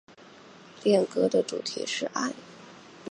[0.83, 2.33] 恋歌的主题是爱。